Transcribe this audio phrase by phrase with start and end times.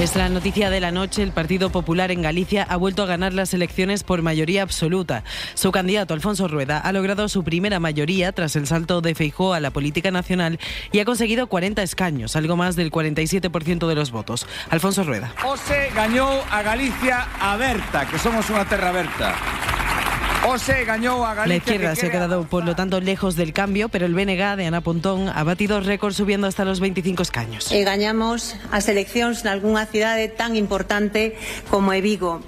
[0.00, 1.22] Es la noticia de la noche.
[1.22, 5.24] El Partido Popular en Galicia ha vuelto a ganar las elecciones por mayoría absoluta.
[5.54, 9.60] Su candidato, Alfonso Rueda, ha logrado su primera mayoría tras el salto de Feijó a
[9.60, 10.60] la política nacional
[10.92, 14.46] y ha conseguido 40 escaños, algo más del 47% de los votos.
[14.68, 15.32] Alfonso Rueda.
[15.40, 18.92] José ganó a Galicia a Berta, que somos una terra
[21.46, 24.66] La izquierda se ha quedado, por lo tanto, lejos del cambio, pero el BNG de
[24.66, 27.72] Ana Pontón ha batido récord subiendo hasta los 25 escaños.
[27.72, 31.34] E gañamos as eleccións nalgúnha cidade tan importante
[31.66, 32.46] como é Vigo.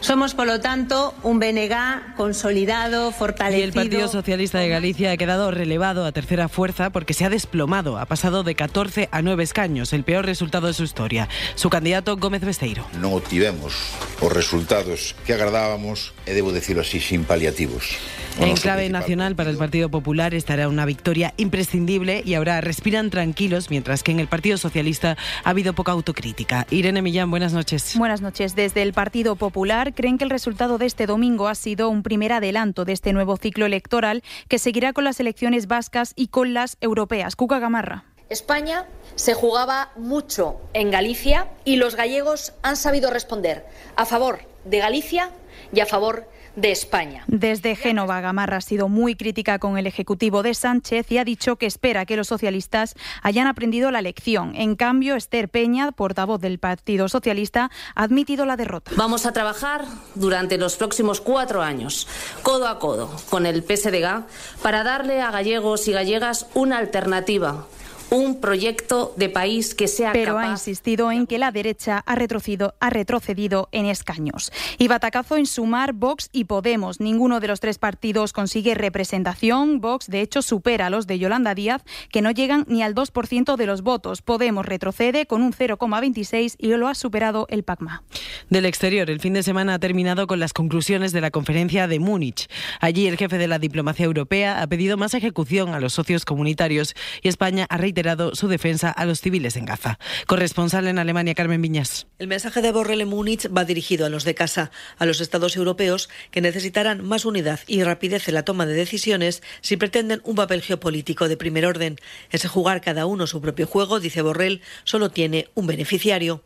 [0.00, 3.60] Somos, por lo tanto, un BNG consolidado, fortalecido.
[3.60, 7.30] Y el Partido Socialista de Galicia ha quedado relevado a tercera fuerza porque se ha
[7.30, 7.98] desplomado.
[7.98, 11.28] Ha pasado de 14 a 9 escaños, el peor resultado de su historia.
[11.56, 12.86] Su candidato, Gómez Besteiro.
[12.96, 13.74] Non obtivemos
[14.22, 17.98] os resultados que agradábamos, e debo decirlo así, sin paliativos.
[18.38, 23.68] En clave nacional para el Partido Popular estará una victoria imprescindible y ahora respiran tranquilos,
[23.68, 26.64] mientras que en el Partido Socialista ha habido poca autocrítica.
[26.70, 27.98] Irene Millán, buenas noches.
[27.98, 28.54] Buenas noches.
[28.54, 29.57] Desde el Partido Popular
[29.94, 33.36] creen que el resultado de este domingo ha sido un primer adelanto de este nuevo
[33.36, 37.34] ciclo electoral que seguirá con las elecciones vascas y con las europeas.
[37.34, 38.04] Cuca Gamarra.
[38.28, 38.86] España
[39.16, 43.66] se jugaba mucho en Galicia y los gallegos han sabido responder
[43.96, 45.30] a favor de Galicia
[45.72, 47.24] y a favor de de España.
[47.28, 51.56] Desde Génova, Gamarra ha sido muy crítica con el Ejecutivo de Sánchez y ha dicho
[51.56, 54.54] que espera que los socialistas hayan aprendido la lección.
[54.56, 58.90] En cambio, Esther Peña, portavoz del Partido Socialista, ha admitido la derrota.
[58.96, 62.08] Vamos a trabajar durante los próximos cuatro años,
[62.42, 64.24] codo a codo, con el PSDG,
[64.62, 67.66] para darle a gallegos y gallegas una alternativa
[68.10, 72.74] un proyecto de país que sea Pero ha insistido en que la derecha ha retrocedido,
[72.80, 74.50] ha retrocedido en escaños.
[74.78, 77.00] Y batacazo en sumar Vox y Podemos.
[77.00, 79.80] Ninguno de los tres partidos consigue representación.
[79.80, 83.56] Vox, de hecho, supera a los de Yolanda Díaz, que no llegan ni al 2%
[83.56, 84.22] de los votos.
[84.22, 88.02] Podemos retrocede con un 0,26 y lo ha superado el PACMA.
[88.48, 91.98] Del exterior, el fin de semana ha terminado con las conclusiones de la conferencia de
[91.98, 92.48] Múnich.
[92.80, 96.94] Allí el jefe de la diplomacia europea ha pedido más ejecución a los socios comunitarios
[97.22, 97.97] y España ha reiterado
[98.34, 99.98] su defensa a los civiles en Gaza.
[100.26, 102.06] Corresponsal en Alemania, Carmen Viñas.
[102.18, 105.56] El mensaje de Borrell en Múnich va dirigido a los de casa, a los estados
[105.56, 110.36] europeos que necesitarán más unidad y rapidez en la toma de decisiones si pretenden un
[110.36, 111.96] papel geopolítico de primer orden.
[112.30, 116.44] Ese jugar cada uno su propio juego, dice Borrell, solo tiene un beneficiario.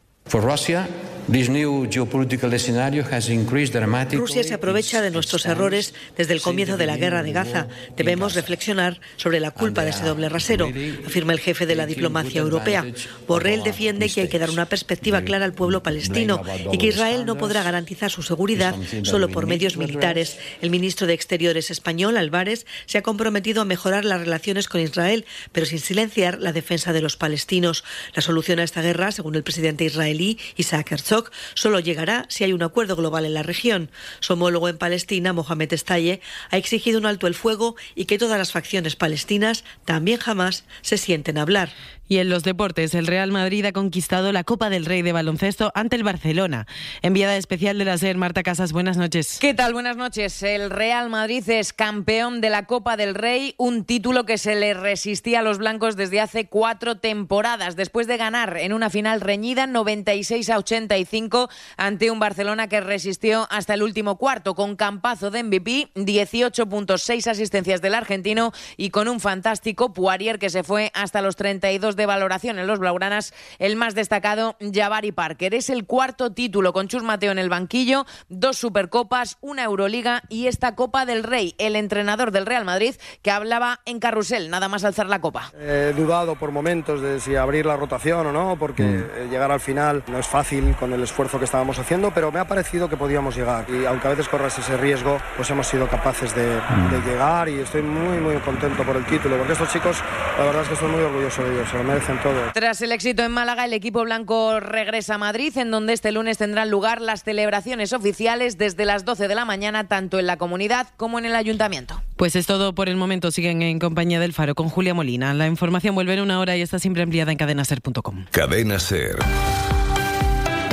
[4.18, 7.68] Rusia se aprovecha de nuestros errores desde el comienzo de la guerra de Gaza.
[7.96, 10.70] Debemos reflexionar sobre la culpa de ese doble rasero,
[11.06, 12.84] afirma el jefe de la diplomacia europea.
[13.26, 17.24] Borrell defiende que hay que dar una perspectiva clara al pueblo palestino y que Israel
[17.24, 20.38] no podrá garantizar su seguridad solo por medios militares.
[20.60, 25.24] El ministro de Exteriores español, Álvarez, se ha comprometido a mejorar las relaciones con Israel,
[25.52, 27.84] pero sin silenciar la defensa de los palestinos.
[28.14, 32.44] La solución a esta guerra, según el presidente israelí, israelí, Isaac Herzog, solo llegará si
[32.44, 33.90] hay un acuerdo global en la región.
[34.20, 38.38] Su homólogo en Palestina, Mohamed Estaye, ha exigido un alto el fuego y que todas
[38.38, 41.70] las facciones palestinas también jamás se sienten a hablar.
[42.12, 45.72] Y en los deportes, el Real Madrid ha conquistado la Copa del Rey de baloncesto
[45.74, 46.66] ante el Barcelona.
[47.00, 49.38] Enviada especial de la SER, Marta Casas, buenas noches.
[49.40, 49.72] ¿Qué tal?
[49.72, 50.42] Buenas noches.
[50.42, 54.74] El Real Madrid es campeón de la Copa del Rey, un título que se le
[54.74, 59.66] resistía a los blancos desde hace cuatro temporadas, después de ganar en una final reñida
[59.66, 61.48] 96 a 85
[61.78, 67.80] ante un Barcelona que resistió hasta el último cuarto, con campazo de MVP, 18.6 asistencias
[67.80, 72.06] del argentino y con un fantástico Poirier que se fue hasta los 32 de de
[72.06, 75.54] valoración en los Blaugranas, el más destacado, Javari Parker.
[75.54, 80.48] Es el cuarto título con Chus Mateo en el banquillo, dos Supercopas, una Euroliga y
[80.48, 81.54] esta Copa del Rey.
[81.58, 85.52] El entrenador del Real Madrid que hablaba en carrusel, nada más alzar la copa.
[85.56, 89.30] He dudado por momentos de si abrir la rotación o no, porque mm.
[89.30, 92.48] llegar al final no es fácil con el esfuerzo que estábamos haciendo, pero me ha
[92.48, 93.66] parecido que podíamos llegar.
[93.70, 96.90] Y aunque a veces corras ese riesgo, pues hemos sido capaces de, mm.
[96.90, 100.02] de llegar y estoy muy, muy contento por el título, porque estos chicos,
[100.36, 102.52] la verdad es que estoy muy orgulloso de ellos, merecen todo.
[102.52, 106.38] Tras el éxito en Málaga, el equipo blanco regresa a Madrid, en donde este lunes
[106.38, 110.88] tendrán lugar las celebraciones oficiales desde las 12 de la mañana, tanto en la comunidad
[110.96, 112.02] como en el ayuntamiento.
[112.16, 113.30] Pues es todo por el momento.
[113.30, 115.34] Siguen en compañía del Faro con Julia Molina.
[115.34, 118.26] La información vuelve en una hora y está siempre ampliada en cadenaser.com.
[118.30, 119.16] Cadena Ser.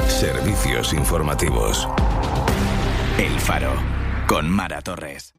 [0.07, 1.87] Servicios informativos.
[3.17, 3.73] El Faro
[4.27, 5.38] con Mara Torres.